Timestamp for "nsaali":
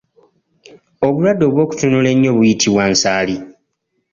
2.91-3.35